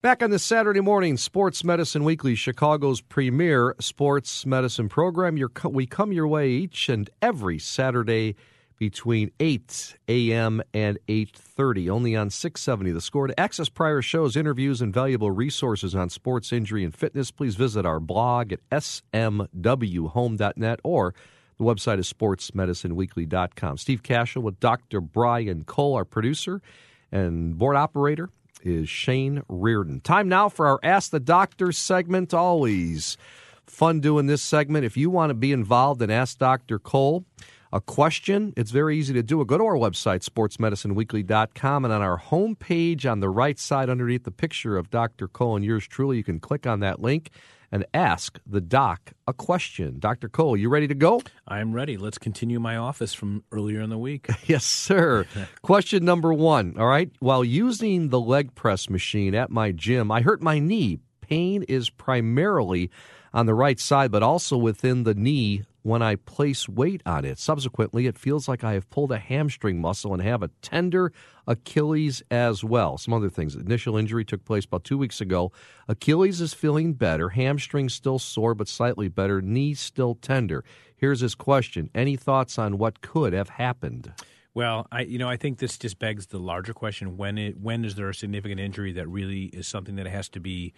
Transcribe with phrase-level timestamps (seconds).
[0.00, 5.36] Back on this Saturday morning, Sports Medicine Weekly, Chicago's premier sports medicine program.
[5.64, 8.36] We come your way each and every Saturday
[8.78, 10.62] between 8 a.m.
[10.72, 13.26] and 8.30, only on 670 The Score.
[13.26, 17.84] To access prior shows, interviews, and valuable resources on sports injury and fitness, please visit
[17.84, 19.50] our blog at smwhome.net
[20.84, 21.12] or
[21.58, 23.76] the website is sportsmedicineweekly.com.
[23.78, 25.00] Steve Kashul with Dr.
[25.00, 26.62] Brian Cole, our producer
[27.10, 28.30] and board operator
[28.62, 30.00] is Shane Reardon.
[30.00, 32.32] Time now for our Ask the Doctor segment.
[32.34, 33.16] Always
[33.66, 34.84] fun doing this segment.
[34.84, 36.78] If you want to be involved in Ask Dr.
[36.78, 37.24] Cole,
[37.72, 39.46] a question, it's very easy to do it.
[39.46, 44.30] Go to our website, sportsmedicineweekly.com, and on our homepage on the right side underneath the
[44.30, 45.28] picture of Dr.
[45.28, 47.30] Cole and yours truly, you can click on that link
[47.70, 49.98] and ask the doc a question.
[49.98, 50.28] Dr.
[50.28, 51.22] Cole, you ready to go?
[51.46, 51.96] I'm ready.
[51.96, 54.28] Let's continue my office from earlier in the week.
[54.46, 55.26] yes, sir.
[55.62, 56.76] question number one.
[56.78, 57.10] All right.
[57.20, 60.98] While using the leg press machine at my gym, I hurt my knee.
[61.20, 62.90] Pain is primarily
[63.34, 67.38] on the right side, but also within the knee when I place weight on it.
[67.38, 71.12] Subsequently, it feels like I have pulled a hamstring muscle and have a tender
[71.46, 72.98] Achilles as well.
[72.98, 73.56] Some other things.
[73.56, 75.50] Initial injury took place about two weeks ago.
[75.88, 77.30] Achilles is feeling better.
[77.30, 79.40] Hamstring still sore, but slightly better.
[79.40, 80.62] Knee still tender.
[80.94, 84.12] Here's his question Any thoughts on what could have happened?
[84.52, 87.84] Well, I you know I think this just begs the larger question: when it when
[87.84, 90.74] is there a significant injury that really is something that has to be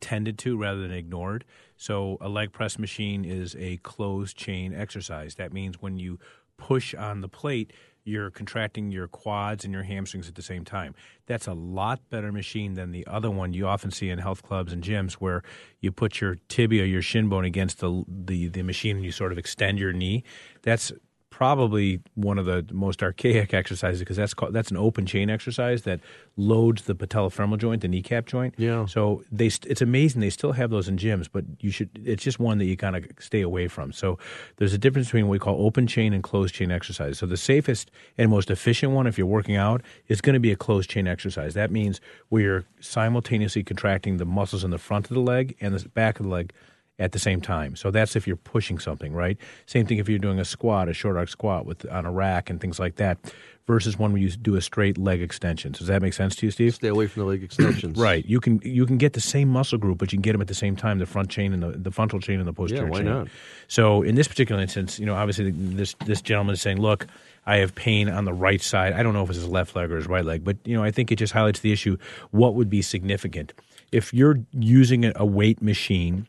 [0.00, 1.44] tended to rather than ignored.
[1.76, 5.36] So a leg press machine is a closed chain exercise.
[5.36, 6.18] That means when you
[6.56, 7.72] push on the plate,
[8.04, 10.94] you're contracting your quads and your hamstrings at the same time.
[11.26, 14.72] That's a lot better machine than the other one you often see in health clubs
[14.72, 15.42] and gyms where
[15.80, 19.32] you put your tibia, your shin bone against the the, the machine and you sort
[19.32, 20.24] of extend your knee.
[20.62, 20.92] That's
[21.32, 25.82] probably one of the most archaic exercises because that's called, that's an open chain exercise
[25.82, 25.98] that
[26.36, 28.54] loads the patellofemoral joint, the kneecap joint.
[28.58, 28.86] Yeah.
[28.86, 32.38] So they it's amazing they still have those in gyms, but you should it's just
[32.38, 33.92] one that you kind of stay away from.
[33.92, 34.18] So
[34.58, 37.18] there's a difference between what we call open chain and closed chain exercise.
[37.18, 40.52] So the safest and most efficient one if you're working out is going to be
[40.52, 41.54] a closed chain exercise.
[41.54, 45.74] That means where you're simultaneously contracting the muscles in the front of the leg and
[45.74, 46.52] the back of the leg
[46.98, 47.74] at the same time.
[47.74, 49.38] So that's if you're pushing something, right?
[49.66, 52.50] Same thing if you're doing a squat, a short arc squat with on a rack
[52.50, 53.18] and things like that,
[53.66, 55.72] versus one where you do a straight leg extension.
[55.72, 56.74] Does that make sense to you, Steve?
[56.74, 57.98] Stay away from the leg extensions.
[57.98, 58.24] right.
[58.26, 60.48] You can you can get the same muscle group, but you can get them at
[60.48, 62.90] the same time: the front chain and the, the frontal chain and the posterior yeah,
[62.90, 63.06] why chain.
[63.06, 63.28] Not?
[63.68, 67.06] So in this particular instance, you know, obviously this this gentleman is saying, look.
[67.44, 68.92] I have pain on the right side.
[68.92, 70.84] I don't know if it's his left leg or his right leg, but you know,
[70.84, 71.96] I think it just highlights the issue.
[72.30, 73.52] What would be significant
[73.90, 76.28] if you're using a weight machine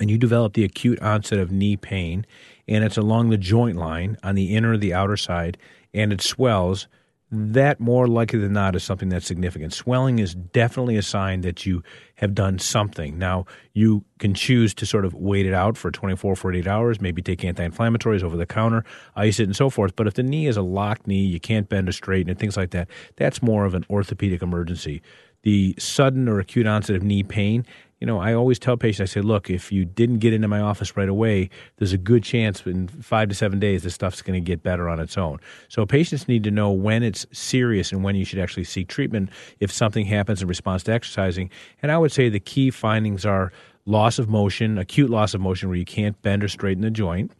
[0.00, 2.26] and you develop the acute onset of knee pain,
[2.68, 5.58] and it's along the joint line on the inner or the outer side,
[5.94, 6.88] and it swells,
[7.32, 9.72] that more likely than not is something that's significant.
[9.72, 11.82] Swelling is definitely a sign that you
[12.16, 13.18] have done something.
[13.18, 17.22] Now, you can choose to sort of wait it out for 24, 48 hours, maybe
[17.22, 18.84] take anti inflammatories over the counter,
[19.16, 19.96] ice it, and so forth.
[19.96, 22.56] But if the knee is a locked knee, you can't bend or straighten, and things
[22.56, 25.02] like that, that's more of an orthopedic emergency.
[25.46, 27.64] The sudden or acute onset of knee pain,
[28.00, 30.58] you know, I always tell patients, I say, look, if you didn't get into my
[30.58, 34.42] office right away, there's a good chance in five to seven days this stuff's going
[34.42, 35.38] to get better on its own.
[35.68, 39.30] So patients need to know when it's serious and when you should actually seek treatment
[39.60, 41.48] if something happens in response to exercising.
[41.80, 43.52] And I would say the key findings are
[43.84, 47.30] loss of motion, acute loss of motion where you can't bend or straighten the joint,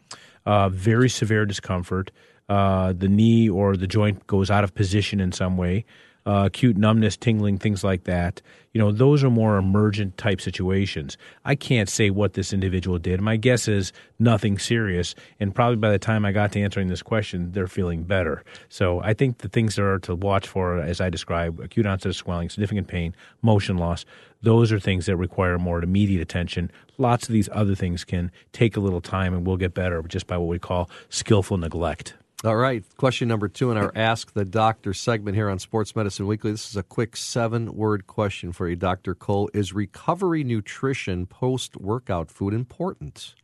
[0.46, 2.12] uh, very severe discomfort,
[2.48, 5.84] uh, the knee or the joint goes out of position in some way
[6.26, 8.42] uh, acute numbness, tingling, things like that.
[8.72, 11.16] You know, those are more emergent type situations.
[11.44, 13.20] I can't say what this individual did.
[13.22, 15.14] My guess is nothing serious.
[15.40, 18.44] And probably by the time I got to answering this question, they're feeling better.
[18.68, 22.10] So I think the things that are to watch for, as I described, acute onset
[22.10, 24.04] of swelling, significant pain, motion loss,
[24.42, 26.70] those are things that require more immediate attention.
[26.98, 30.26] Lots of these other things can take a little time and will get better just
[30.26, 32.14] by what we call skillful neglect.
[32.44, 32.84] All right.
[32.98, 36.50] Question number two in our Ask the Doctor segment here on Sports Medicine Weekly.
[36.50, 39.14] This is a quick seven word question for you, Dr.
[39.14, 39.48] Cole.
[39.54, 43.34] Is recovery nutrition post workout food important?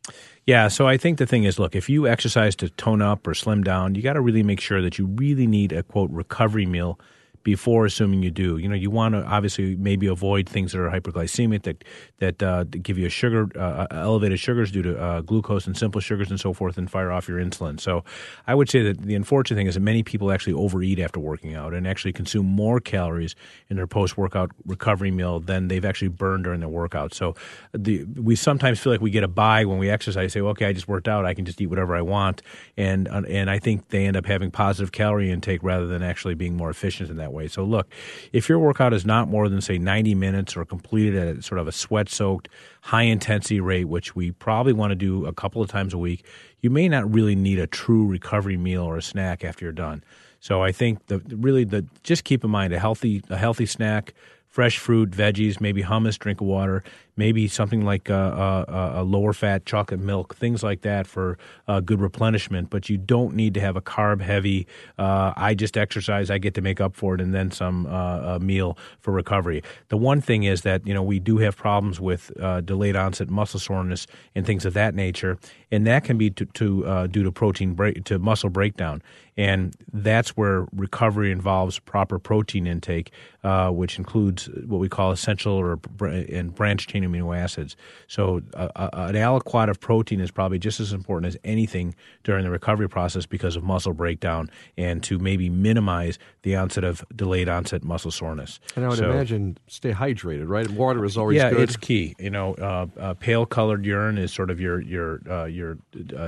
[0.45, 3.33] Yeah, so I think the thing is look, if you exercise to tone up or
[3.33, 6.67] slim down, you got to really make sure that you really need a quote recovery
[6.67, 7.01] meal
[7.43, 8.57] before assuming you do.
[8.57, 11.85] You know, you want to obviously maybe avoid things that are hyperglycemic that
[12.19, 15.77] that, uh, give you a sugar uh, uh, elevated sugars due to uh, glucose and
[15.77, 17.81] simple sugars and so forth, and fire off your insulin.
[17.81, 18.05] So,
[18.47, 21.55] I would say that the unfortunate thing is that many people actually overeat after working
[21.55, 23.35] out and actually consume more calories
[23.69, 27.15] in their post workout recovery meal than they've actually burned during their workout.
[27.15, 27.35] So,
[27.73, 30.33] the, we sometimes feel like we get a buy when we exercise.
[30.33, 32.43] Say, okay, I just worked out, I can just eat whatever I want,
[32.77, 36.57] and and I think they end up having positive calorie intake rather than actually being
[36.57, 37.49] more efficient in that way.
[37.49, 37.89] So look,
[38.33, 41.67] if your workout is not more than say 90 minutes or completed at sort of
[41.67, 42.49] a sweat soaked
[42.83, 46.25] high intensity rate, which we probably want to do a couple of times a week,
[46.61, 50.05] you may not really need a true recovery meal or a snack after you're done.
[50.41, 54.13] So I think the really the just keep in mind a healthy a healthy snack
[54.53, 56.85] fresh fruit, veggies, maybe hummus, drink of water,
[57.17, 61.39] maybe something like a, a, a lower fat chocolate milk, things like that for
[61.69, 62.69] uh, good replenishment.
[62.69, 64.67] But you don't need to have a carb heavy,
[64.99, 68.39] uh, I just exercise, I get to make up for it, and then some uh,
[68.41, 69.63] meal for recovery.
[69.89, 73.31] The one thing is that, you know, we do have problems with uh, delayed onset
[73.31, 75.39] muscle soreness and things of that nature,
[75.71, 79.03] and that can be to, to uh, due to protein break, to muscle breakdown.
[79.35, 83.13] And that's where recovery involves proper protein intake,
[83.43, 87.77] uh, which includes what we call essential or and branched chain amino acids.
[88.09, 91.95] So, uh, uh, an aliquot of protein is probably just as important as anything
[92.25, 97.05] during the recovery process because of muscle breakdown and to maybe minimize the onset of
[97.15, 98.61] delayed onset muscle soreness.
[98.77, 100.69] And I would so, imagine stay hydrated, right?
[100.71, 101.61] Water is always yeah, good.
[101.61, 102.15] it's key.
[102.19, 105.79] You know, uh, uh, pale colored urine is sort of your your uh, your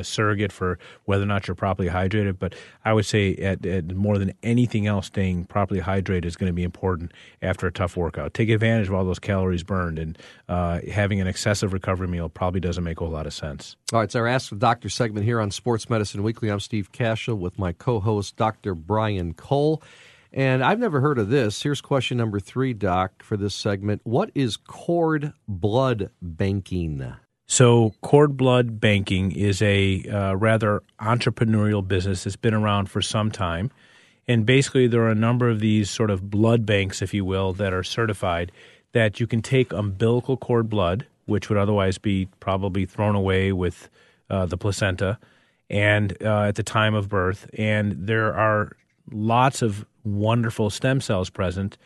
[0.02, 2.38] surrogate for whether or not you're properly hydrated.
[2.38, 6.48] But I would say at, at more than anything else, staying properly hydrated is going
[6.48, 7.12] to be important
[7.42, 8.34] after a tough workout.
[8.34, 10.18] Take advantage of all those calories burned, and
[10.48, 13.76] uh, having an excessive recovery meal probably doesn't make a whole lot of sense.
[13.92, 16.50] All right, it's our Ask the Doctor segment here on Sports Medicine Weekly.
[16.50, 18.74] I'm Steve Kashul with my co-host Dr.
[18.74, 19.82] Brian Cole.
[20.32, 21.62] And I've never heard of this.
[21.62, 24.00] Here's question number three, Doc, for this segment.
[24.02, 27.14] What is cord blood banking?
[27.46, 33.30] So, cord blood banking is a uh, rather entrepreneurial business that's been around for some
[33.30, 33.70] time.
[34.26, 37.52] And basically, there are a number of these sort of blood banks, if you will,
[37.54, 38.52] that are certified
[38.92, 43.90] that you can take umbilical cord blood, which would otherwise be probably thrown away with
[44.30, 45.18] uh, the placenta,
[45.68, 48.76] and uh, at the time of birth, and there are
[49.10, 51.76] lots of wonderful stem cells present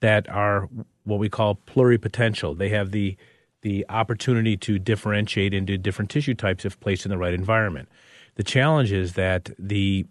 [0.00, 0.68] that are
[1.04, 2.56] what we call pluripotential.
[2.56, 3.16] They have the
[3.62, 7.88] the opportunity to differentiate into different tissue types if placed in the right environment.
[8.34, 10.06] The challenge is that the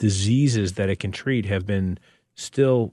[0.00, 1.98] diseases that it can treat have been
[2.34, 2.92] still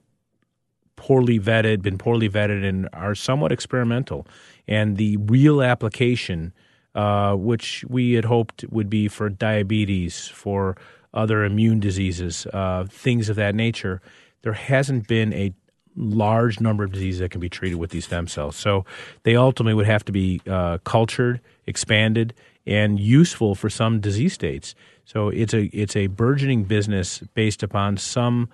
[0.98, 4.28] poorly vetted, been poorly vetted, and are somewhat experimental.
[4.68, 6.54] And the real application,
[6.94, 10.76] uh, which we had hoped would be for diabetes, for
[11.14, 14.02] other immune diseases, uh, things of that nature,
[14.42, 15.54] there hasn't been a
[15.98, 18.56] large number of diseases that can be treated with these stem cells.
[18.56, 18.86] So
[19.24, 22.34] they ultimately would have to be uh, cultured, expanded,
[22.66, 24.76] and useful for some disease states.
[25.06, 28.50] So it's a it's a burgeoning business based upon some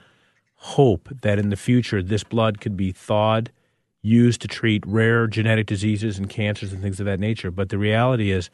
[0.56, 3.52] hope that in the future this blood could be thawed,
[4.02, 7.52] used to treat rare genetic diseases and cancers and things of that nature.
[7.52, 8.50] But the reality is,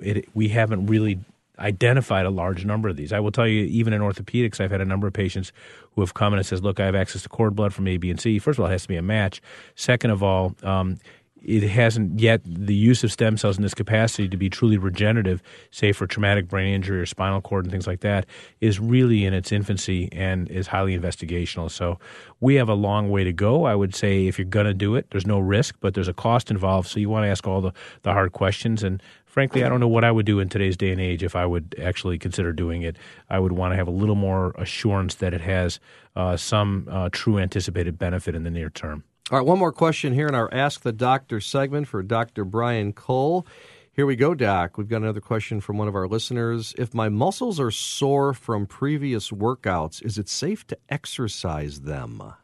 [0.00, 1.20] it, we haven't really
[1.62, 3.12] identified a large number of these.
[3.12, 5.52] I will tell you, even in orthopedics, I've had a number of patients
[5.94, 8.10] who have come and says, "Look, I have access to cord blood from A, B,
[8.10, 9.40] and C." First of all, it has to be a match.
[9.74, 10.98] Second of all, um,
[11.44, 15.42] it hasn't yet the use of stem cells in this capacity to be truly regenerative,
[15.70, 18.26] say for traumatic brain injury or spinal cord and things like that,
[18.60, 21.70] is really in its infancy and is highly investigational.
[21.70, 21.98] So
[22.40, 23.64] we have a long way to go.
[23.64, 26.14] I would say if you're going to do it, there's no risk, but there's a
[26.14, 26.88] cost involved.
[26.88, 27.72] So you want to ask all the,
[28.02, 28.82] the hard questions.
[28.82, 31.34] And frankly, I don't know what I would do in today's day and age if
[31.34, 32.96] I would actually consider doing it.
[33.30, 35.80] I would want to have a little more assurance that it has
[36.14, 39.04] uh, some uh, true anticipated benefit in the near term.
[39.30, 42.44] All right, one more question here in our Ask the Doctor segment for Dr.
[42.44, 43.46] Brian Cole.
[43.94, 44.76] Here we go, Doc.
[44.76, 46.74] We've got another question from one of our listeners.
[46.76, 52.34] If my muscles are sore from previous workouts, is it safe to exercise them?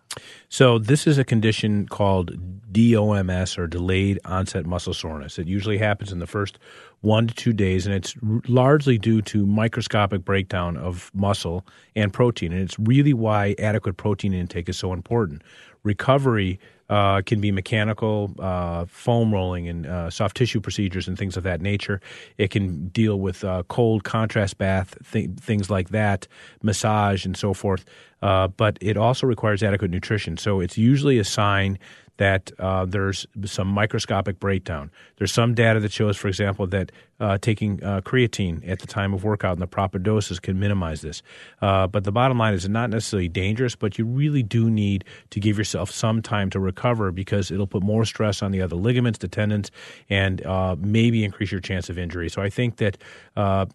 [0.48, 2.32] So, this is a condition called
[2.72, 5.38] DOMS or delayed onset muscle soreness.
[5.38, 6.58] It usually happens in the first
[7.00, 8.14] one to two days, and it's
[8.48, 12.52] largely due to microscopic breakdown of muscle and protein.
[12.52, 15.42] And it's really why adequate protein intake is so important.
[15.84, 16.58] Recovery
[16.88, 21.42] uh, can be mechanical, uh, foam rolling, and uh, soft tissue procedures and things of
[21.42, 22.00] that nature.
[22.38, 26.26] It can deal with uh, cold contrast bath, th- things like that,
[26.62, 27.84] massage, and so forth.
[28.22, 30.36] Uh, but it also requires adequate nutrition.
[30.36, 31.78] So it's usually a sign
[32.18, 34.90] that uh, there's some microscopic breakdown.
[35.16, 39.12] There's some data that shows, for example, that uh, taking uh, creatine at the time
[39.12, 41.22] of workout in the proper doses can minimize this.
[41.60, 45.04] Uh, but the bottom line is it's not necessarily dangerous, but you really do need
[45.30, 48.76] to give yourself some time to recover because it'll put more stress on the other
[48.76, 49.70] ligaments, the tendons,
[50.08, 52.28] and uh, maybe increase your chance of injury.
[52.28, 52.98] So I think that
[53.36, 53.66] uh,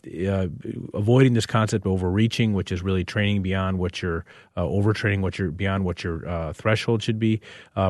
[0.93, 5.51] avoiding this concept of overreaching, which is really training beyond what your overtraining, what your
[5.51, 7.41] beyond what your threshold should be,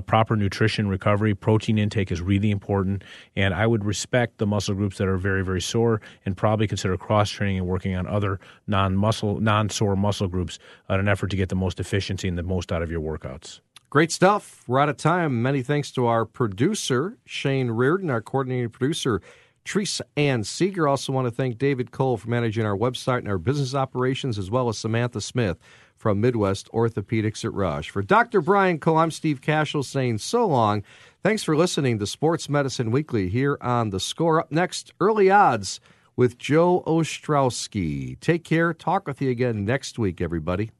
[0.05, 1.33] proper nutrition recovery.
[1.33, 3.03] Protein intake is really important,
[3.35, 6.97] and I would respect the muscle groups that are very very sore, and probably consider
[6.97, 10.59] cross training and working on other non muscle non sore muscle groups
[10.89, 13.62] in an effort to get the most efficiency and the most out of your workouts.
[13.89, 14.63] Great stuff.
[14.67, 15.43] We're out of time.
[15.43, 19.21] Many thanks to our producer, Shane Reardon, our coordinating producer,
[19.65, 20.88] Teresa Ann Seeger.
[20.88, 24.51] Also want to thank David Cole for managing our website and our business operations, as
[24.51, 25.58] well as Samantha Smith
[25.96, 27.89] from Midwest Orthopedics at Rush.
[27.89, 28.41] For Dr.
[28.41, 30.84] Brian Cole, I'm Steve Kashul saying so long.
[31.24, 34.41] Thanks for listening to Sports Medicine Weekly here on The Score.
[34.41, 35.79] Up next, early odds
[36.15, 38.20] with Joe Ostrowski.
[38.20, 38.74] Take care.
[38.74, 40.72] Talk with you again next week, everybody.